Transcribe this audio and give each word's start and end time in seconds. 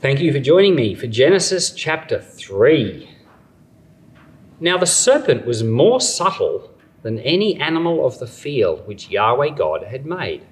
Thank 0.00 0.20
you 0.20 0.32
for 0.32 0.40
joining 0.40 0.74
me 0.76 0.94
for 0.94 1.06
Genesis 1.06 1.72
chapter 1.72 2.22
3. 2.22 3.06
Now 4.58 4.78
the 4.78 4.86
serpent 4.86 5.44
was 5.44 5.62
more 5.62 6.00
subtle 6.00 6.72
than 7.02 7.18
any 7.18 7.60
animal 7.60 8.06
of 8.06 8.18
the 8.18 8.26
field 8.26 8.86
which 8.86 9.10
Yahweh 9.10 9.50
God 9.50 9.84
had 9.84 10.06
made. 10.06 10.46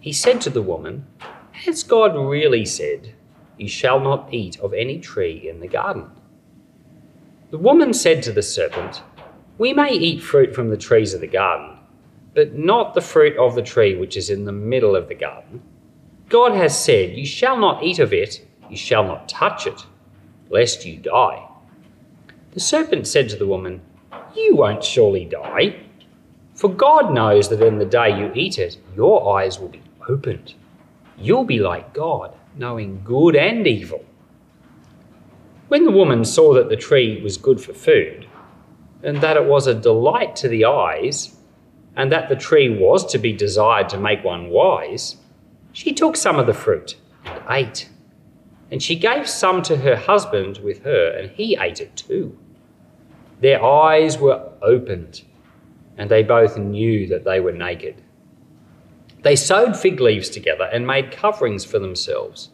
He 0.00 0.12
said 0.12 0.40
to 0.40 0.50
the 0.50 0.60
woman, 0.60 1.06
Has 1.52 1.84
God 1.84 2.16
really 2.16 2.64
said, 2.64 3.14
You 3.56 3.68
shall 3.68 4.00
not 4.00 4.34
eat 4.34 4.58
of 4.58 4.74
any 4.74 4.98
tree 4.98 5.48
in 5.48 5.60
the 5.60 5.68
garden? 5.68 6.10
The 7.52 7.58
woman 7.58 7.94
said 7.94 8.24
to 8.24 8.32
the 8.32 8.42
serpent, 8.42 9.04
We 9.56 9.72
may 9.72 9.92
eat 9.92 10.20
fruit 10.20 10.52
from 10.52 10.70
the 10.70 10.76
trees 10.76 11.14
of 11.14 11.20
the 11.20 11.28
garden, 11.28 11.78
but 12.34 12.54
not 12.54 12.94
the 12.94 13.00
fruit 13.00 13.36
of 13.36 13.54
the 13.54 13.62
tree 13.62 13.94
which 13.94 14.16
is 14.16 14.30
in 14.30 14.46
the 14.46 14.50
middle 14.50 14.96
of 14.96 15.06
the 15.06 15.14
garden. 15.14 15.62
God 16.28 16.56
has 16.56 16.76
said, 16.76 17.16
You 17.16 17.24
shall 17.24 17.56
not 17.56 17.84
eat 17.84 18.00
of 18.00 18.12
it, 18.12 18.44
you 18.74 18.78
shall 18.78 19.04
not 19.04 19.28
touch 19.28 19.68
it, 19.68 19.86
lest 20.50 20.84
you 20.84 20.96
die. 20.96 21.46
The 22.54 22.58
serpent 22.58 23.06
said 23.06 23.28
to 23.28 23.36
the 23.36 23.46
woman, 23.46 23.80
You 24.34 24.56
won't 24.56 24.82
surely 24.82 25.24
die. 25.24 25.76
For 26.56 26.68
God 26.68 27.14
knows 27.14 27.48
that 27.50 27.62
in 27.62 27.78
the 27.78 27.84
day 27.84 28.18
you 28.18 28.32
eat 28.34 28.58
it, 28.58 28.76
your 28.96 29.38
eyes 29.38 29.60
will 29.60 29.68
be 29.68 29.82
opened. 30.08 30.54
You'll 31.16 31.44
be 31.44 31.60
like 31.60 31.94
God, 31.94 32.34
knowing 32.56 33.00
good 33.04 33.36
and 33.36 33.64
evil. 33.64 34.04
When 35.68 35.84
the 35.84 35.92
woman 35.92 36.24
saw 36.24 36.52
that 36.54 36.68
the 36.68 36.76
tree 36.76 37.22
was 37.22 37.36
good 37.36 37.60
for 37.60 37.74
food, 37.74 38.26
and 39.04 39.20
that 39.20 39.36
it 39.36 39.44
was 39.44 39.68
a 39.68 39.74
delight 39.74 40.34
to 40.36 40.48
the 40.48 40.64
eyes, 40.64 41.36
and 41.94 42.10
that 42.10 42.28
the 42.28 42.34
tree 42.36 42.68
was 42.68 43.06
to 43.12 43.18
be 43.18 43.32
desired 43.32 43.88
to 43.90 43.98
make 43.98 44.24
one 44.24 44.50
wise, 44.50 45.16
she 45.72 45.92
took 45.92 46.16
some 46.16 46.40
of 46.40 46.48
the 46.48 46.54
fruit 46.54 46.96
and 47.24 47.40
ate. 47.48 47.88
And 48.70 48.82
she 48.82 48.96
gave 48.96 49.28
some 49.28 49.62
to 49.62 49.76
her 49.78 49.96
husband 49.96 50.58
with 50.58 50.82
her, 50.84 51.10
and 51.10 51.30
he 51.30 51.56
ate 51.60 51.80
it 51.80 51.96
too. 51.96 52.38
Their 53.40 53.62
eyes 53.62 54.18
were 54.18 54.50
opened, 54.62 55.22
and 55.98 56.10
they 56.10 56.22
both 56.22 56.56
knew 56.56 57.06
that 57.08 57.24
they 57.24 57.40
were 57.40 57.52
naked. 57.52 58.02
They 59.22 59.36
sewed 59.36 59.76
fig 59.76 60.00
leaves 60.00 60.28
together 60.28 60.64
and 60.64 60.86
made 60.86 61.10
coverings 61.10 61.64
for 61.64 61.78
themselves. 61.78 62.50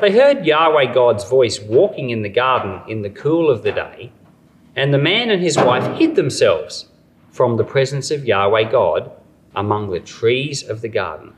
They 0.00 0.10
heard 0.10 0.46
Yahweh 0.46 0.92
God's 0.94 1.24
voice 1.24 1.60
walking 1.60 2.10
in 2.10 2.22
the 2.22 2.28
garden 2.28 2.80
in 2.88 3.02
the 3.02 3.10
cool 3.10 3.50
of 3.50 3.62
the 3.62 3.72
day, 3.72 4.12
and 4.74 4.92
the 4.92 4.98
man 4.98 5.30
and 5.30 5.42
his 5.42 5.56
wife 5.56 5.98
hid 5.98 6.16
themselves 6.16 6.88
from 7.30 7.56
the 7.56 7.64
presence 7.64 8.10
of 8.10 8.24
Yahweh 8.24 8.70
God 8.70 9.10
among 9.54 9.90
the 9.90 10.00
trees 10.00 10.66
of 10.66 10.80
the 10.80 10.88
garden. 10.88 11.34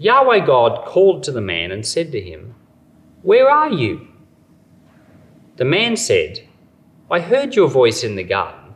Yahweh 0.00 0.46
God 0.46 0.86
called 0.86 1.22
to 1.24 1.30
the 1.30 1.42
man 1.42 1.70
and 1.70 1.86
said 1.86 2.10
to 2.12 2.20
him, 2.22 2.54
Where 3.20 3.50
are 3.50 3.68
you? 3.68 4.08
The 5.56 5.66
man 5.66 5.94
said, 5.94 6.48
I 7.10 7.20
heard 7.20 7.54
your 7.54 7.68
voice 7.68 8.02
in 8.02 8.16
the 8.16 8.24
garden, 8.24 8.72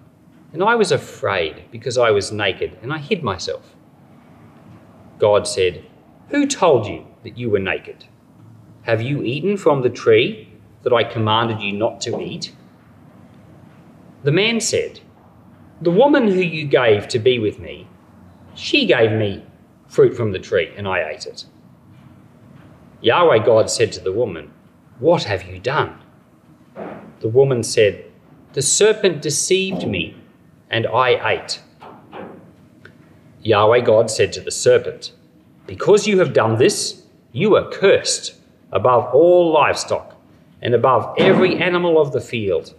and 0.53 0.63
I 0.63 0.75
was 0.75 0.93
afraid 0.93 1.65
because 1.71 1.97
I 1.97 2.11
was 2.11 2.31
naked, 2.31 2.77
and 2.83 2.93
I 2.93 2.99
hid 2.99 3.23
myself. 3.23 3.75
God 5.19 5.49
said, 5.49 5.87
Who 6.29 6.47
told 6.47 6.87
you 6.87 7.07
that 7.23 7.39
you 7.39 7.49
were 7.49 7.59
naked? 7.59 8.05
Have 8.83 9.01
you 9.01 9.23
eaten 9.23 9.57
from 9.57 9.81
the 9.81 9.89
tree 9.89 10.53
that 10.83 10.93
I 10.93 11.05
commanded 11.05 11.63
you 11.63 11.73
not 11.73 12.03
to 12.03 12.21
eat? 12.21 12.55
The 14.25 14.33
man 14.33 14.61
said, 14.61 15.01
The 15.81 15.91
woman 15.91 16.29
who 16.29 16.43
you 16.43 16.67
gave 16.67 17.09
to 17.09 17.19
be 17.19 17.39
with 17.39 17.59
me, 17.59 17.89
she 18.55 18.85
gave 18.85 19.13
me 19.13 19.47
fruit 19.95 20.17
from 20.17 20.33
the 20.33 20.39
tree, 20.39 20.73
and 20.77 20.89
I 20.89 21.09
ate 21.09 21.27
it. 21.27 21.45
Yahweh 23.01 23.45
God 23.45 23.71
said 23.71 23.93
to 23.93 24.01
the 24.01 24.13
woman, 24.13 24.51
What 24.99 25.25
have 25.25 25.45
you 25.45 25.59
done? 25.59 25.99
The 27.21 27.29
woman 27.29 27.63
said, 27.63 28.05
the 28.55 28.63
serpent 28.63 29.21
deceived 29.21 29.87
me, 29.87 30.17
and 30.71 30.87
I 30.87 31.33
ate. 31.33 31.61
Yahweh 33.43 33.81
God 33.81 34.11
said 34.11 34.33
to 34.35 34.41
the 34.41 34.53
serpent, 34.53 35.13
Because 35.67 36.07
you 36.07 36.21
have 36.21 36.33
done 36.33 36.57
this, 36.57 37.03
you 37.33 37.57
are 37.57 37.69
cursed 37.71 38.37
above 38.71 39.13
all 39.13 39.53
livestock 39.53 40.17
and 40.63 40.73
above 40.73 41.15
every 41.19 41.57
animal 41.61 42.01
of 42.01 42.13
the 42.13 42.21
field. 42.21 42.75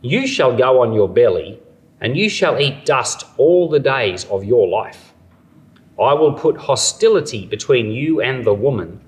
You 0.00 0.26
shall 0.26 0.56
go 0.56 0.82
on 0.82 0.94
your 0.94 1.10
belly, 1.10 1.60
and 2.00 2.16
you 2.16 2.30
shall 2.30 2.58
eat 2.58 2.86
dust 2.86 3.26
all 3.36 3.68
the 3.68 3.80
days 3.80 4.24
of 4.26 4.44
your 4.44 4.66
life. 4.66 5.12
I 6.00 6.14
will 6.14 6.32
put 6.32 6.56
hostility 6.56 7.46
between 7.46 7.90
you 7.90 8.20
and 8.20 8.44
the 8.44 8.54
woman, 8.54 9.00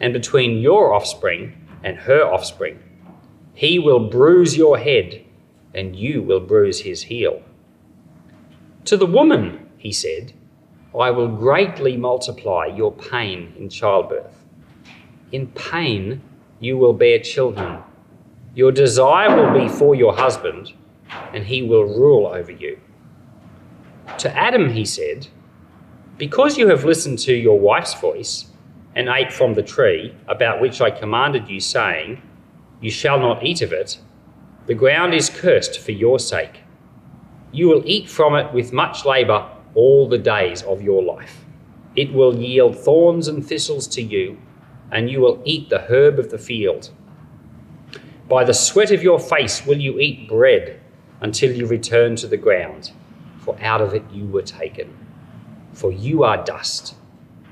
and 0.00 0.12
between 0.12 0.58
your 0.58 0.92
offspring 0.92 1.66
and 1.82 1.96
her 1.96 2.22
offspring. 2.22 2.78
He 3.54 3.78
will 3.78 4.08
bruise 4.08 4.56
your 4.56 4.78
head 4.78 5.24
and 5.74 5.94
you 5.94 6.22
will 6.22 6.40
bruise 6.40 6.80
his 6.80 7.02
heel. 7.02 7.42
To 8.86 8.96
the 8.96 9.06
woman, 9.06 9.68
he 9.76 9.92
said, 9.92 10.32
I 10.98 11.10
will 11.10 11.28
greatly 11.28 11.96
multiply 11.96 12.66
your 12.66 12.92
pain 12.92 13.52
in 13.58 13.68
childbirth. 13.68 14.42
In 15.32 15.48
pain, 15.48 16.22
you 16.60 16.78
will 16.78 16.94
bear 16.94 17.18
children. 17.18 17.82
Your 18.54 18.72
desire 18.72 19.36
will 19.36 19.52
be 19.52 19.68
for 19.68 19.94
your 19.94 20.16
husband, 20.16 20.72
and 21.34 21.44
he 21.44 21.62
will 21.62 21.84
rule 21.84 22.26
over 22.26 22.52
you. 22.52 22.80
To 24.18 24.34
Adam, 24.34 24.70
he 24.70 24.86
said, 24.86 25.28
Because 26.18 26.56
you 26.56 26.68
have 26.68 26.84
listened 26.84 27.18
to 27.20 27.34
your 27.34 27.60
wife's 27.60 27.92
voice 28.00 28.46
and 28.94 29.08
ate 29.08 29.30
from 29.30 29.52
the 29.52 29.62
tree 29.62 30.14
about 30.28 30.62
which 30.62 30.80
I 30.80 30.90
commanded 30.90 31.48
you, 31.50 31.60
saying, 31.60 32.22
You 32.80 32.90
shall 32.90 33.20
not 33.20 33.44
eat 33.44 33.60
of 33.60 33.70
it, 33.70 33.98
the 34.64 34.74
ground 34.74 35.12
is 35.12 35.28
cursed 35.28 35.78
for 35.78 35.92
your 35.92 36.18
sake. 36.18 36.62
You 37.52 37.68
will 37.68 37.82
eat 37.84 38.08
from 38.08 38.34
it 38.34 38.52
with 38.54 38.72
much 38.72 39.04
labour 39.04 39.46
all 39.74 40.08
the 40.08 40.18
days 40.18 40.62
of 40.62 40.80
your 40.80 41.02
life. 41.02 41.44
It 41.94 42.14
will 42.14 42.36
yield 42.36 42.78
thorns 42.78 43.28
and 43.28 43.46
thistles 43.46 43.86
to 43.88 44.02
you, 44.02 44.38
and 44.90 45.10
you 45.10 45.20
will 45.20 45.42
eat 45.44 45.68
the 45.68 45.82
herb 45.82 46.18
of 46.18 46.30
the 46.30 46.38
field. 46.38 46.90
By 48.26 48.42
the 48.44 48.54
sweat 48.54 48.90
of 48.90 49.02
your 49.02 49.20
face 49.20 49.66
will 49.66 49.78
you 49.78 50.00
eat 50.00 50.28
bread 50.28 50.80
until 51.20 51.52
you 51.52 51.66
return 51.66 52.16
to 52.16 52.26
the 52.26 52.36
ground, 52.38 52.92
for 53.38 53.56
out 53.60 53.82
of 53.82 53.92
it 53.94 54.02
you 54.10 54.26
were 54.26 54.42
taken. 54.42 55.05
For 55.76 55.92
you 55.92 56.22
are 56.22 56.42
dust, 56.42 56.94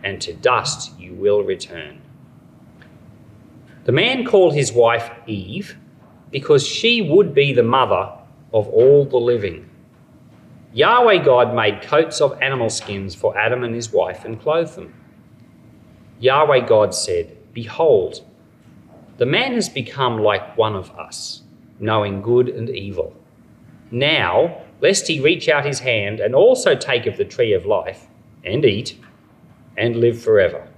and 0.02 0.18
to 0.22 0.32
dust 0.32 0.98
you 0.98 1.12
will 1.12 1.42
return. 1.42 2.00
The 3.84 3.92
man 3.92 4.24
called 4.24 4.54
his 4.54 4.72
wife 4.72 5.10
Eve 5.26 5.76
because 6.30 6.66
she 6.66 7.02
would 7.02 7.34
be 7.34 7.52
the 7.52 7.62
mother 7.62 8.10
of 8.50 8.66
all 8.68 9.04
the 9.04 9.18
living. 9.18 9.68
Yahweh 10.72 11.22
God 11.22 11.54
made 11.54 11.82
coats 11.82 12.22
of 12.22 12.40
animal 12.40 12.70
skins 12.70 13.14
for 13.14 13.36
Adam 13.36 13.62
and 13.62 13.74
his 13.74 13.92
wife 13.92 14.24
and 14.24 14.40
clothed 14.40 14.74
them. 14.74 14.94
Yahweh 16.18 16.60
God 16.60 16.94
said, 16.94 17.36
Behold, 17.52 18.24
the 19.18 19.26
man 19.26 19.52
has 19.52 19.68
become 19.68 20.22
like 20.22 20.56
one 20.56 20.74
of 20.74 20.90
us, 20.92 21.42
knowing 21.78 22.22
good 22.22 22.48
and 22.48 22.70
evil. 22.70 23.14
Now, 23.90 24.62
lest 24.80 25.08
he 25.08 25.20
reach 25.20 25.50
out 25.50 25.66
his 25.66 25.80
hand 25.80 26.20
and 26.20 26.34
also 26.34 26.74
take 26.74 27.04
of 27.04 27.18
the 27.18 27.26
tree 27.26 27.52
of 27.52 27.66
life 27.66 28.08
and 28.44 28.64
eat 28.64 28.98
and 29.76 29.96
live 29.96 30.20
forever. 30.20 30.68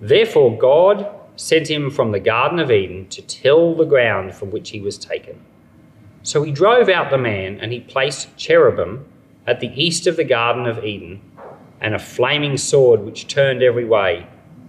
Therefore, 0.00 0.56
God 0.56 1.08
sent 1.36 1.68
him 1.68 1.90
from 1.90 2.12
the 2.12 2.20
Garden 2.20 2.58
of 2.58 2.70
Eden 2.70 3.08
to 3.08 3.22
till 3.22 3.74
the 3.74 3.84
ground 3.84 4.34
from 4.34 4.50
which 4.50 4.70
he 4.70 4.80
was 4.80 4.98
taken. 4.98 5.40
So 6.22 6.42
he 6.42 6.52
drove 6.52 6.88
out 6.88 7.10
the 7.10 7.18
man, 7.18 7.58
and 7.60 7.72
he 7.72 7.80
placed 7.80 8.36
cherubim 8.36 9.06
at 9.46 9.60
the 9.60 9.72
east 9.74 10.06
of 10.06 10.16
the 10.16 10.24
Garden 10.24 10.66
of 10.66 10.84
Eden, 10.84 11.20
and 11.80 11.94
a 11.94 11.98
flaming 11.98 12.56
sword 12.56 13.00
which 13.00 13.26
turned 13.26 13.62
every 13.62 13.84
way 13.84 14.26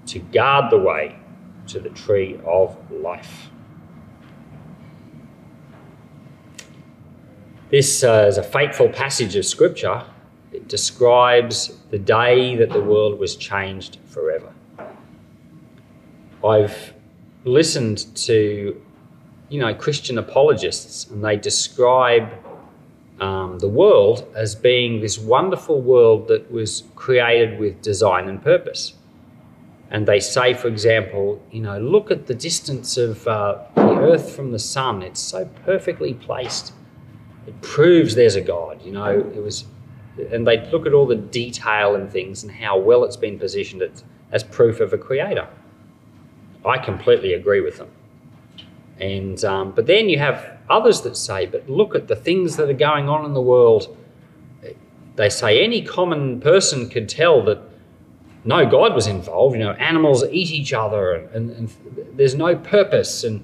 to 0.08 0.20
guard 0.20 0.72
the 0.72 0.78
way 0.78 1.16
to 1.68 1.80
the 1.80 1.90
tree 1.90 2.40
of 2.46 2.76
life. 2.92 3.50
This 7.70 8.04
uh, 8.04 8.26
is 8.28 8.38
a 8.38 8.44
fateful 8.44 8.90
passage 8.90 9.36
of 9.36 9.46
Scripture. 9.46 10.04
Describes 10.68 11.78
the 11.92 12.00
day 12.00 12.56
that 12.56 12.70
the 12.70 12.82
world 12.82 13.20
was 13.20 13.36
changed 13.36 14.00
forever. 14.06 14.54
I've 16.44 16.94
listened 17.46 18.16
to, 18.16 18.82
you 19.50 19.60
know, 19.60 19.74
Christian 19.74 20.18
apologists, 20.18 21.10
and 21.10 21.24
they 21.24 21.38
describe 21.38 22.30
um, 23.20 23.60
the 23.60 23.68
world 23.68 24.28
as 24.36 24.56
being 24.56 25.02
this 25.02 25.18
wonderful 25.18 25.82
world 25.82 26.28
that 26.28 26.52
was 26.52 26.84
created 26.96 27.60
with 27.60 27.82
design 27.82 28.28
and 28.28 28.42
purpose. 28.42 28.94
And 29.90 30.08
they 30.08 30.20
say, 30.20 30.54
for 30.54 30.68
example, 30.68 31.42
you 31.52 31.62
know, 31.62 31.78
look 31.80 32.10
at 32.10 32.26
the 32.26 32.34
distance 32.34 32.98
of 32.98 33.28
uh, 33.28 33.60
the 33.76 33.96
Earth 33.96 34.36
from 34.36 34.52
the 34.52 34.60
Sun. 34.60 35.04
It's 35.04 35.20
so 35.20 35.46
perfectly 35.66 36.16
placed. 36.16 36.74
It 37.46 37.62
proves 37.62 38.16
there's 38.16 38.36
a 38.36 38.42
God. 38.42 38.82
You 38.84 38.92
know, 38.92 39.20
it 39.36 39.44
was, 39.44 39.66
and 40.32 40.46
they 40.46 40.70
look 40.72 40.86
at 40.86 40.94
all 40.94 41.08
the 41.08 41.16
detail 41.16 41.96
and 41.96 42.12
things 42.12 42.44
and 42.44 42.52
how 42.52 42.78
well 42.78 43.04
it's 43.04 43.18
been 43.18 43.40
positioned 43.40 43.84
as 44.32 44.44
proof 44.44 44.80
of 44.80 44.94
a 44.94 44.98
creator. 44.98 45.48
I 46.66 46.78
completely 46.78 47.34
agree 47.34 47.62
with 47.62 47.78
them. 47.78 47.90
And 49.00 49.44
um, 49.44 49.72
but 49.72 49.88
then 49.88 50.08
you 50.08 50.20
have 50.20 50.58
others 50.70 51.02
that 51.02 51.18
say, 51.18 51.46
but 51.46 51.70
look 51.70 51.96
at 51.96 52.08
the 52.08 52.16
things 52.16 52.58
that 52.58 52.70
are 52.70 52.74
going 52.74 53.10
on 53.10 53.26
in 53.26 53.34
the 53.34 53.42
world. 53.42 53.98
They 55.16 55.30
say 55.30 55.64
any 55.64 55.82
common 55.84 56.40
person 56.42 56.90
could 56.90 57.08
tell 57.08 57.44
that 57.46 57.62
no 58.46 58.70
God 58.70 58.94
was 58.94 59.08
involved. 59.08 59.56
You 59.56 59.64
know, 59.64 59.72
animals 59.74 60.24
eat 60.32 60.52
each 60.52 60.74
other, 60.74 61.14
and, 61.14 61.30
and, 61.32 61.52
and 61.52 62.18
there's 62.18 62.36
no 62.36 62.56
purpose, 62.56 63.24
and 63.24 63.44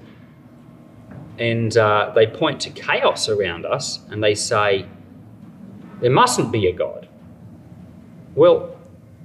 and 1.38 1.76
uh, 1.76 2.12
they 2.14 2.26
point 2.26 2.60
to 2.60 2.70
chaos 2.70 3.28
around 3.28 3.66
us, 3.66 4.00
and 4.10 4.22
they 4.22 4.34
say 4.34 4.86
there 6.00 6.10
mustn't 6.10 6.52
be 6.52 6.66
a 6.66 6.72
God. 6.72 7.08
Well, 8.34 8.76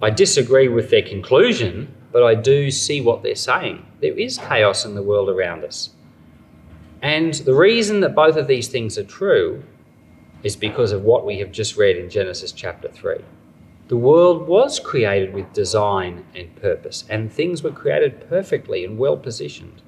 I 0.01 0.10
disagree 0.10 0.68
with 0.68 0.89
their 0.89 1.01
conclusion, 1.01 1.94
but 2.12 2.24
I 2.24 2.36
do 2.36 2.72
see 2.72 3.01
what 3.01 3.24
they're 3.24 3.36
saying. 3.36 3.86
There 4.01 4.18
is 4.18 4.38
chaos 4.38 4.86
in 4.86 4.95
the 4.95 5.04
world 5.04 5.30
around 5.30 5.63
us. 5.63 5.92
And 7.01 7.33
the 7.33 7.54
reason 7.54 8.00
that 8.01 8.16
both 8.16 8.36
of 8.36 8.48
these 8.48 8.68
things 8.68 8.98
are 8.98 9.04
true 9.04 9.63
is 10.44 10.56
because 10.56 10.92
of 10.92 11.04
what 11.04 11.25
we 11.25 11.39
have 11.39 11.51
just 11.51 11.77
read 11.77 11.98
in 11.98 12.10
Genesis 12.10 12.51
chapter 12.51 12.89
3. 12.89 13.18
The 13.88 13.98
world 13.98 14.48
was 14.48 14.80
created 14.80 15.33
with 15.33 15.54
design 15.54 16.25
and 16.36 16.56
purpose, 16.56 17.06
and 17.10 17.31
things 17.31 17.62
were 17.62 17.71
created 17.71 18.28
perfectly 18.28 18.83
and 18.83 18.98
well 18.98 19.18
positioned. 19.18 19.81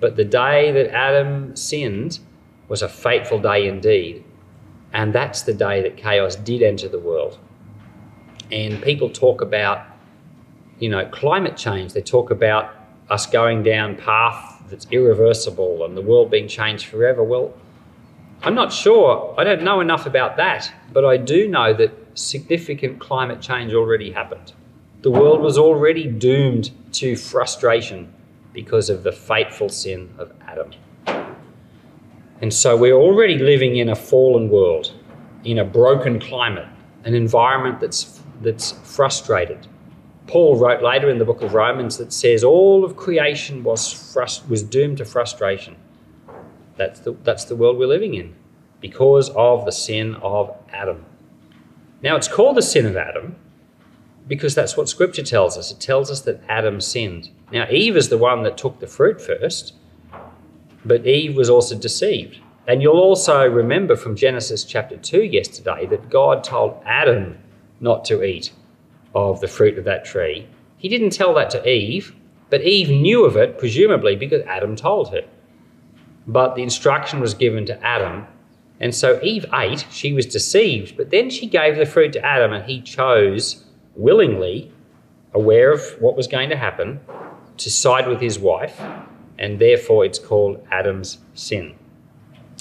But 0.00 0.16
the 0.16 0.24
day 0.24 0.72
that 0.72 0.92
Adam 0.92 1.54
sinned 1.54 2.18
was 2.68 2.82
a 2.82 2.88
fateful 2.88 3.38
day 3.38 3.68
indeed, 3.68 4.24
and 4.92 5.12
that's 5.12 5.42
the 5.42 5.54
day 5.54 5.82
that 5.82 5.96
chaos 5.96 6.36
did 6.36 6.62
enter 6.62 6.88
the 6.88 6.98
world. 6.98 7.38
And 8.50 8.82
people 8.82 9.08
talk 9.08 9.40
about, 9.40 9.86
you 10.78 10.90
know, 10.90 11.06
climate 11.06 11.56
change. 11.56 11.94
They 11.94 12.02
talk 12.02 12.30
about 12.30 12.74
us 13.08 13.26
going 13.26 13.62
down 13.62 13.96
path 13.96 14.62
that's 14.68 14.86
irreversible 14.90 15.84
and 15.84 15.96
the 15.96 16.02
world 16.02 16.30
being 16.30 16.48
changed 16.48 16.86
forever. 16.86 17.22
Well, 17.22 17.54
I'm 18.42 18.54
not 18.54 18.72
sure. 18.72 19.34
I 19.38 19.44
don't 19.44 19.62
know 19.62 19.80
enough 19.80 20.06
about 20.06 20.36
that, 20.36 20.72
but 20.92 21.04
I 21.04 21.16
do 21.16 21.48
know 21.48 21.72
that 21.74 21.92
significant 22.14 22.98
climate 22.98 23.40
change 23.40 23.72
already 23.72 24.10
happened. 24.10 24.52
The 25.02 25.10
world 25.10 25.40
was 25.40 25.56
already 25.58 26.06
doomed 26.06 26.70
to 26.94 27.16
frustration 27.16 28.12
because 28.52 28.90
of 28.90 29.02
the 29.02 29.12
fateful 29.12 29.68
sin 29.68 30.12
of 30.18 30.32
Adam. 30.42 30.72
And 32.42 32.52
so 32.52 32.76
we're 32.76 32.96
already 32.96 33.38
living 33.38 33.76
in 33.76 33.88
a 33.88 33.94
fallen 33.94 34.50
world, 34.50 34.92
in 35.44 35.58
a 35.58 35.64
broken 35.64 36.20
climate, 36.20 36.66
an 37.04 37.14
environment 37.14 37.78
that's, 37.80 38.20
that's 38.40 38.72
frustrated. 38.82 39.68
Paul 40.26 40.56
wrote 40.56 40.82
later 40.82 41.08
in 41.08 41.18
the 41.18 41.24
book 41.24 41.40
of 41.40 41.54
Romans 41.54 41.98
that 41.98 42.12
says 42.12 42.42
all 42.42 42.84
of 42.84 42.96
creation 42.96 43.62
was, 43.62 43.94
frust- 43.94 44.48
was 44.48 44.62
doomed 44.64 44.98
to 44.98 45.04
frustration. 45.04 45.76
That's 46.76 47.00
the, 47.00 47.12
that's 47.22 47.44
the 47.44 47.54
world 47.54 47.78
we're 47.78 47.86
living 47.86 48.14
in 48.14 48.34
because 48.80 49.30
of 49.30 49.64
the 49.64 49.72
sin 49.72 50.16
of 50.16 50.54
Adam. 50.72 51.04
Now, 52.02 52.16
it's 52.16 52.28
called 52.28 52.56
the 52.56 52.62
sin 52.62 52.86
of 52.86 52.96
Adam 52.96 53.36
because 54.26 54.56
that's 54.56 54.76
what 54.76 54.88
Scripture 54.88 55.22
tells 55.22 55.56
us. 55.56 55.70
It 55.70 55.78
tells 55.78 56.10
us 56.10 56.22
that 56.22 56.42
Adam 56.48 56.80
sinned. 56.80 57.30
Now, 57.52 57.68
Eve 57.70 57.96
is 57.96 58.08
the 58.08 58.18
one 58.18 58.42
that 58.42 58.56
took 58.56 58.80
the 58.80 58.88
fruit 58.88 59.20
first, 59.20 59.74
but 60.84 61.06
Eve 61.06 61.36
was 61.36 61.50
also 61.50 61.76
deceived. 61.76 62.38
And 62.66 62.80
you'll 62.80 62.98
also 62.98 63.46
remember 63.48 63.96
from 63.96 64.16
Genesis 64.16 64.64
chapter 64.64 64.96
2 64.96 65.22
yesterday 65.22 65.86
that 65.86 66.10
God 66.10 66.44
told 66.44 66.80
Adam 66.86 67.38
not 67.80 68.04
to 68.06 68.22
eat 68.22 68.52
of 69.14 69.40
the 69.40 69.48
fruit 69.48 69.78
of 69.78 69.84
that 69.84 70.04
tree. 70.04 70.46
He 70.76 70.88
didn't 70.88 71.10
tell 71.10 71.34
that 71.34 71.50
to 71.50 71.68
Eve, 71.68 72.14
but 72.50 72.62
Eve 72.62 72.90
knew 72.90 73.24
of 73.24 73.36
it, 73.36 73.58
presumably 73.58 74.16
because 74.16 74.42
Adam 74.42 74.76
told 74.76 75.12
her. 75.12 75.22
But 76.26 76.54
the 76.54 76.62
instruction 76.62 77.20
was 77.20 77.34
given 77.34 77.66
to 77.66 77.84
Adam 77.84 78.26
and 78.82 78.92
so 78.92 79.20
Eve 79.22 79.46
ate, 79.54 79.86
she 79.92 80.12
was 80.12 80.26
deceived, 80.26 80.96
but 80.96 81.10
then 81.10 81.30
she 81.30 81.46
gave 81.46 81.76
the 81.76 81.86
fruit 81.86 82.12
to 82.14 82.26
Adam, 82.26 82.52
and 82.52 82.64
he 82.64 82.80
chose 82.80 83.64
willingly, 83.94 84.72
aware 85.32 85.70
of 85.70 85.80
what 86.00 86.16
was 86.16 86.26
going 86.26 86.50
to 86.50 86.56
happen, 86.56 86.98
to 87.58 87.70
side 87.70 88.08
with 88.08 88.20
his 88.20 88.40
wife, 88.40 88.82
and 89.42 89.58
therefore 89.58 90.06
it's 90.06 90.18
called 90.18 90.66
Adam's 90.70 91.18
sin. 91.34 91.74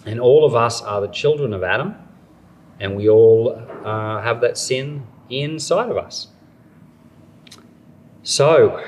And 0.06 0.20
all 0.20 0.44
of 0.44 0.54
us 0.54 0.82
are 0.82 1.00
the 1.00 1.08
children 1.08 1.54
of 1.54 1.64
Adam, 1.64 1.96
and 2.82 2.98
we 2.98 3.08
all 3.08 3.56
uh, 3.86 4.22
have 4.22 4.42
that 4.42 4.58
sin 4.58 5.08
inside 5.30 5.90
of 5.90 5.98
us. 5.98 6.28
So, 8.24 8.84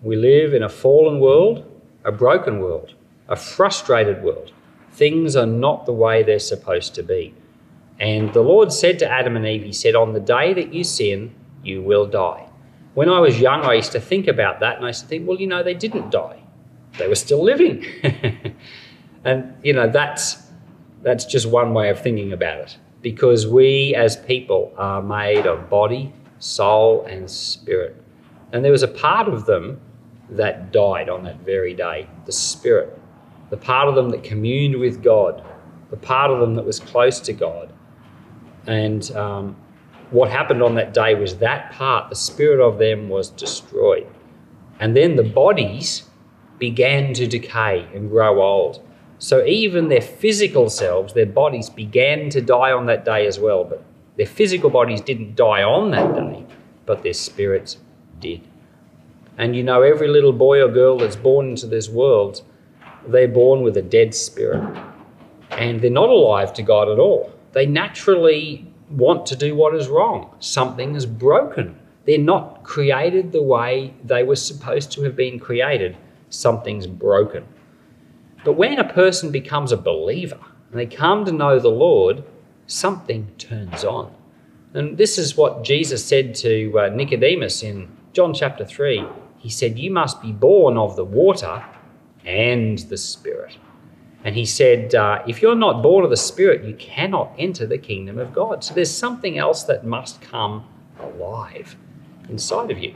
we 0.00 0.14
live 0.14 0.54
in 0.54 0.62
a 0.62 0.68
fallen 0.68 1.18
world, 1.18 1.64
a 2.04 2.12
broken 2.12 2.60
world, 2.60 2.94
a 3.28 3.34
frustrated 3.36 4.22
world 4.22 4.52
things 4.92 5.36
are 5.36 5.46
not 5.46 5.86
the 5.86 5.92
way 5.92 6.22
they're 6.22 6.38
supposed 6.38 6.94
to 6.94 7.02
be. 7.02 7.34
And 7.98 8.32
the 8.32 8.42
Lord 8.42 8.72
said 8.72 8.98
to 9.00 9.10
Adam 9.10 9.36
and 9.36 9.46
Eve, 9.46 9.64
He 9.64 9.72
said, 9.72 9.94
On 9.94 10.12
the 10.12 10.20
day 10.20 10.54
that 10.54 10.72
you 10.72 10.84
sin, 10.84 11.34
you 11.62 11.82
will 11.82 12.06
die. 12.06 12.48
When 12.94 13.08
I 13.08 13.20
was 13.20 13.40
young, 13.40 13.62
I 13.62 13.74
used 13.74 13.92
to 13.92 14.00
think 14.00 14.28
about 14.28 14.60
that 14.60 14.76
and 14.76 14.84
I 14.84 14.88
used 14.88 15.02
to 15.02 15.06
think, 15.06 15.26
well, 15.26 15.40
you 15.40 15.46
know, 15.46 15.62
they 15.62 15.74
didn't 15.74 16.10
die. 16.10 16.41
They 16.98 17.08
were 17.08 17.14
still 17.14 17.42
living. 17.42 17.84
and, 19.24 19.54
you 19.62 19.72
know, 19.72 19.88
that's, 19.88 20.42
that's 21.02 21.24
just 21.24 21.46
one 21.46 21.74
way 21.74 21.88
of 21.90 22.00
thinking 22.00 22.32
about 22.32 22.58
it. 22.58 22.76
Because 23.00 23.46
we 23.46 23.94
as 23.94 24.16
people 24.16 24.72
are 24.76 25.02
made 25.02 25.46
of 25.46 25.68
body, 25.68 26.12
soul, 26.38 27.04
and 27.04 27.30
spirit. 27.30 27.96
And 28.52 28.64
there 28.64 28.72
was 28.72 28.82
a 28.82 28.88
part 28.88 29.28
of 29.28 29.46
them 29.46 29.80
that 30.30 30.72
died 30.72 31.08
on 31.08 31.24
that 31.24 31.40
very 31.40 31.74
day 31.74 32.08
the 32.24 32.32
spirit 32.32 32.98
the 33.52 33.58
part 33.58 33.86
of 33.86 33.94
them 33.94 34.08
that 34.08 34.24
communed 34.24 34.80
with 34.80 35.02
God, 35.02 35.44
the 35.90 35.96
part 35.98 36.30
of 36.30 36.40
them 36.40 36.54
that 36.54 36.64
was 36.64 36.80
close 36.80 37.20
to 37.20 37.34
God. 37.34 37.70
And 38.66 39.14
um, 39.14 39.56
what 40.10 40.30
happened 40.30 40.62
on 40.62 40.74
that 40.76 40.94
day 40.94 41.14
was 41.14 41.36
that 41.36 41.70
part, 41.72 42.08
the 42.08 42.16
spirit 42.16 42.66
of 42.66 42.78
them 42.78 43.10
was 43.10 43.28
destroyed. 43.28 44.06
And 44.80 44.96
then 44.96 45.16
the 45.16 45.22
bodies 45.22 46.04
began 46.62 47.12
to 47.14 47.26
decay 47.26 47.86
and 47.92 48.08
grow 48.08 48.40
old. 48.40 48.80
So 49.18 49.44
even 49.44 49.88
their 49.88 50.00
physical 50.00 50.70
selves, 50.70 51.12
their 51.12 51.32
bodies 51.42 51.68
began 51.68 52.30
to 52.30 52.40
die 52.40 52.72
on 52.72 52.86
that 52.86 53.04
day 53.04 53.26
as 53.26 53.38
well. 53.38 53.64
But 53.64 53.82
their 54.16 54.26
physical 54.26 54.70
bodies 54.70 55.00
didn't 55.00 55.34
die 55.34 55.62
on 55.62 55.90
that 55.90 56.14
day, 56.14 56.46
but 56.86 57.02
their 57.02 57.14
spirits 57.14 57.78
did. 58.20 58.40
And 59.36 59.56
you 59.56 59.62
know, 59.62 59.82
every 59.82 60.08
little 60.08 60.32
boy 60.32 60.62
or 60.62 60.68
girl 60.68 60.98
that's 60.98 61.16
born 61.16 61.50
into 61.50 61.66
this 61.66 61.88
world 61.88 62.42
they're 63.06 63.28
born 63.28 63.62
with 63.62 63.76
a 63.76 63.82
dead 63.82 64.14
spirit 64.14 64.62
and 65.50 65.80
they're 65.80 65.90
not 65.90 66.08
alive 66.08 66.52
to 66.54 66.62
God 66.62 66.88
at 66.88 66.98
all. 66.98 67.32
They 67.52 67.66
naturally 67.66 68.66
want 68.90 69.26
to 69.26 69.36
do 69.36 69.54
what 69.54 69.74
is 69.74 69.88
wrong. 69.88 70.34
Something 70.40 70.94
is 70.94 71.06
broken. 71.06 71.78
They're 72.04 72.18
not 72.18 72.62
created 72.62 73.32
the 73.32 73.42
way 73.42 73.94
they 74.04 74.22
were 74.22 74.36
supposed 74.36 74.92
to 74.92 75.02
have 75.02 75.16
been 75.16 75.38
created. 75.38 75.96
Something's 76.32 76.86
broken. 76.86 77.46
But 78.42 78.54
when 78.54 78.78
a 78.78 78.92
person 78.92 79.30
becomes 79.30 79.70
a 79.70 79.76
believer 79.76 80.40
and 80.70 80.80
they 80.80 80.86
come 80.86 81.26
to 81.26 81.32
know 81.32 81.58
the 81.58 81.68
Lord, 81.68 82.24
something 82.66 83.30
turns 83.36 83.84
on. 83.84 84.14
And 84.72 84.96
this 84.96 85.18
is 85.18 85.36
what 85.36 85.62
Jesus 85.62 86.02
said 86.02 86.34
to 86.36 86.78
uh, 86.78 86.88
Nicodemus 86.88 87.62
in 87.62 87.94
John 88.14 88.32
chapter 88.32 88.64
3. 88.64 89.04
He 89.36 89.50
said, 89.50 89.78
You 89.78 89.90
must 89.90 90.22
be 90.22 90.32
born 90.32 90.78
of 90.78 90.96
the 90.96 91.04
water 91.04 91.62
and 92.24 92.78
the 92.78 92.96
Spirit. 92.96 93.58
And 94.24 94.34
he 94.34 94.46
said, 94.46 94.94
uh, 94.94 95.22
If 95.26 95.42
you're 95.42 95.54
not 95.54 95.82
born 95.82 96.02
of 96.02 96.10
the 96.10 96.16
Spirit, 96.16 96.64
you 96.64 96.74
cannot 96.76 97.32
enter 97.38 97.66
the 97.66 97.76
kingdom 97.76 98.18
of 98.18 98.32
God. 98.32 98.64
So 98.64 98.72
there's 98.72 98.90
something 98.90 99.36
else 99.36 99.64
that 99.64 99.84
must 99.84 100.22
come 100.22 100.66
alive 100.98 101.76
inside 102.30 102.70
of 102.70 102.78
you. 102.78 102.94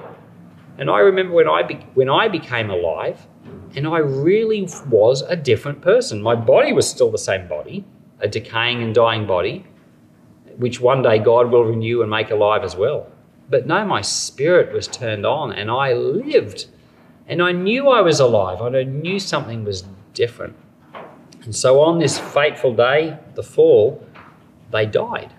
And 0.78 0.90
I 0.90 0.99
remember 1.00 1.35
when 1.35 1.49
I, 1.49 1.62
be- 1.62 1.87
when 1.95 2.09
I 2.09 2.28
became 2.28 2.71
alive, 2.71 3.26
and 3.75 3.87
I 3.87 3.99
really 3.99 4.68
was 4.88 5.23
a 5.23 5.37
different 5.37 5.80
person. 5.80 6.23
My 6.23 6.35
body 6.35 6.73
was 6.73 6.88
still 6.88 7.11
the 7.11 7.18
same 7.18 7.49
body, 7.49 7.85
a 8.21 8.28
decaying 8.28 8.83
and 8.83 8.95
dying 8.95 9.26
body, 9.26 9.66
which 10.56 10.80
one 10.80 11.02
day 11.02 11.18
God 11.18 11.50
will 11.50 11.64
renew 11.64 12.02
and 12.02 12.11
make 12.11 12.30
alive 12.30 12.64
as 12.64 12.76
well. 12.76 13.11
But 13.49 13.66
no, 13.66 13.85
my 13.85 14.00
spirit 14.00 14.73
was 14.73 14.88
turned 14.88 15.25
on, 15.25 15.52
and 15.52 15.71
I 15.71 15.92
lived 15.92 16.66
and 17.28 17.42
I 17.42 17.52
knew 17.52 17.88
I 17.88 18.02
was 18.02 18.21
alive. 18.21 18.62
I 18.62 18.85
knew 18.85 19.18
something 19.18 19.64
was 19.64 19.85
different. 20.14 20.54
And 21.45 21.54
so 21.54 21.80
on 21.80 21.99
this 21.99 22.18
fateful 22.18 22.75
day, 22.75 23.18
the 23.35 23.42
fall, 23.42 24.04
they 24.71 24.87
died. 24.87 25.33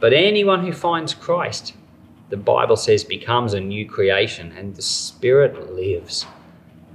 But 0.00 0.12
anyone 0.12 0.64
who 0.64 0.72
finds 0.72 1.14
Christ, 1.14 1.74
the 2.34 2.42
Bible 2.42 2.76
says, 2.76 3.04
becomes 3.04 3.54
a 3.54 3.60
new 3.60 3.88
creation 3.88 4.50
and 4.58 4.74
the 4.74 4.82
Spirit 4.82 5.72
lives. 5.72 6.26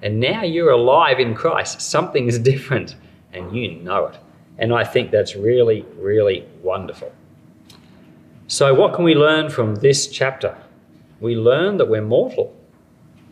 And 0.02 0.20
now 0.20 0.44
you're 0.44 0.72
alive 0.72 1.18
in 1.18 1.34
Christ. 1.34 1.80
Something 1.80 2.28
is 2.28 2.38
different 2.40 2.98
and 3.32 3.56
you 3.56 3.76
know 3.76 4.08
it. 4.08 4.18
And 4.58 4.74
I 4.74 4.84
think 4.84 5.12
that's 5.12 5.38
really, 5.38 5.86
really 5.96 6.46
wonderful. 6.62 7.14
So, 8.48 8.74
what 8.74 8.94
can 8.94 9.06
we 9.06 9.16
learn 9.16 9.50
from 9.50 9.76
this 9.76 10.08
chapter? 10.08 10.58
We 11.22 11.38
learn 11.38 11.78
that 11.78 11.88
we're 11.88 12.02
mortal 12.02 12.54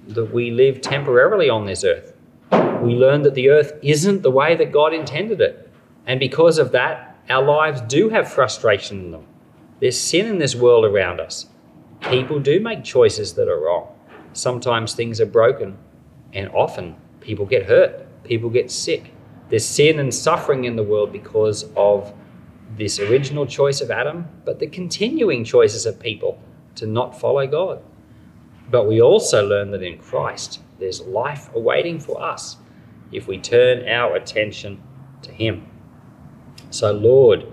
that 0.08 0.34
we 0.34 0.50
live 0.52 0.80
temporarily 0.80 1.50
on 1.50 1.66
this 1.66 1.84
earth. 1.84 2.14
We 2.82 2.96
learn 2.96 3.24
that 3.24 3.34
the 3.34 3.50
earth 3.50 3.74
isn't 3.82 4.22
the 4.22 4.32
way 4.32 4.56
that 4.56 4.72
God 4.72 4.94
intended 4.94 5.42
it. 5.42 5.70
And 6.06 6.22
because 6.22 6.58
of 6.58 6.72
that, 6.72 7.18
our 7.30 7.44
lives 7.44 7.82
do 7.82 8.08
have 8.08 8.32
frustration 8.32 9.00
in 9.00 9.12
them. 9.12 9.26
There's 9.82 10.00
sin 10.00 10.28
in 10.28 10.40
this 10.40 10.56
world 10.56 10.86
around 10.86 11.20
us. 11.20 11.48
People 12.02 12.40
do 12.40 12.60
make 12.60 12.84
choices 12.84 13.34
that 13.34 13.48
are 13.50 13.60
wrong. 13.60 13.90
Sometimes 14.34 14.94
things 14.94 15.20
are 15.20 15.26
broken, 15.26 15.78
and 16.34 16.50
often 16.50 16.96
people 17.22 17.46
get 17.46 17.66
hurt, 17.66 18.06
people 18.24 18.50
get 18.50 18.72
sick. 18.72 19.14
There's 19.50 19.66
sin 19.66 20.00
and 20.00 20.14
suffering 20.14 20.66
in 20.66 20.76
the 20.76 20.84
world 20.84 21.12
because 21.12 21.66
of 21.76 22.14
this 22.76 23.00
original 23.00 23.46
choice 23.46 23.82
of 23.82 23.92
Adam, 23.92 24.28
but 24.46 24.60
the 24.60 24.68
continuing 24.68 25.44
choices 25.44 25.86
of 25.86 26.00
people 26.00 26.40
to 26.76 26.86
not 26.86 27.20
follow 27.20 27.48
God. 27.48 27.82
But 28.70 28.88
we 28.88 29.02
also 29.02 29.48
learn 29.48 29.72
that 29.72 29.84
in 29.84 29.98
Christ, 29.98 30.62
there's 30.80 31.02
life 31.02 31.50
awaiting 31.56 32.00
for 32.00 32.22
us 32.22 32.58
if 33.12 33.28
we 33.28 33.38
turn 33.38 33.88
our 33.88 34.16
attention 34.16 34.82
to 35.24 35.32
Him. 35.32 35.66
So, 36.70 36.92
Lord, 36.92 37.46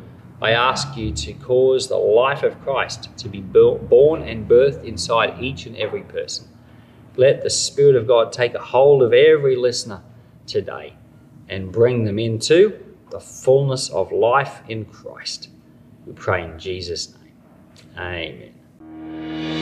I 0.44 0.50
ask 0.50 0.94
you 0.94 1.10
to 1.10 1.32
cause 1.32 1.88
the 1.88 1.96
life 1.96 2.42
of 2.42 2.60
Christ 2.60 3.08
to 3.16 3.30
be 3.30 3.40
born 3.40 4.20
and 4.20 4.46
birthed 4.46 4.84
inside 4.84 5.42
each 5.42 5.64
and 5.64 5.74
every 5.78 6.02
person. 6.02 6.48
Let 7.16 7.42
the 7.42 7.48
Spirit 7.48 7.96
of 7.96 8.06
God 8.06 8.30
take 8.30 8.52
a 8.52 8.60
hold 8.60 9.02
of 9.02 9.14
every 9.14 9.56
listener 9.56 10.02
today 10.46 10.96
and 11.48 11.72
bring 11.72 12.04
them 12.04 12.18
into 12.18 12.78
the 13.08 13.20
fullness 13.20 13.88
of 13.88 14.12
life 14.12 14.60
in 14.68 14.84
Christ. 14.84 15.48
We 16.04 16.12
pray 16.12 16.44
in 16.44 16.58
Jesus' 16.58 17.14
name. 17.96 18.52
Amen. 18.76 19.53